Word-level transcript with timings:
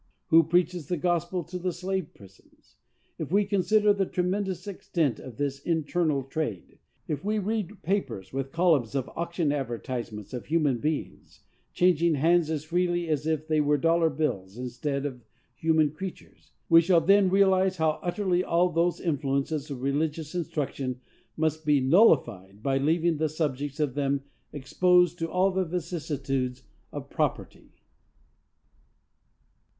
Who 0.29 0.41
preaches 0.45 0.87
the 0.87 0.97
gospel 0.97 1.47
in 1.53 1.61
the 1.61 1.71
slave 1.71 2.15
prisons? 2.15 2.77
If 3.19 3.31
we 3.31 3.45
consider 3.45 3.93
the 3.93 4.07
tremendous 4.07 4.65
extent 4.65 5.19
of 5.19 5.37
this 5.37 5.59
internal 5.59 6.23
trade,—if 6.23 7.23
we 7.23 7.37
read 7.37 7.83
papers 7.83 8.33
with 8.33 8.51
columns 8.51 8.95
of 8.95 9.07
auction 9.15 9.51
advertisements 9.51 10.33
of 10.33 10.47
human 10.47 10.79
beings, 10.79 11.41
changing 11.71 12.15
hands 12.15 12.49
as 12.49 12.63
freely 12.63 13.09
as 13.09 13.27
if 13.27 13.47
they 13.47 13.61
were 13.61 13.77
dollar 13.77 14.09
bills 14.09 14.57
instead 14.57 15.05
of 15.05 15.21
human 15.53 15.91
creatures,—we 15.91 16.81
shall 16.81 17.01
then 17.01 17.29
realize 17.29 17.77
how 17.77 17.99
utterly 18.01 18.43
all 18.43 18.69
those 18.71 18.99
influences 18.99 19.69
of 19.69 19.83
religious 19.83 20.33
instruction 20.33 20.99
must 21.37 21.63
be 21.63 21.79
nullified 21.79 22.63
by 22.63 22.79
leaving 22.79 23.17
the 23.17 23.29
subjects 23.29 23.79
of 23.79 23.93
them 23.93 24.23
exposed 24.51 25.19
"to 25.19 25.29
all 25.29 25.51
the 25.51 25.63
vicissitudes 25.63 26.63
of 26.91 27.07
property." 27.11 27.75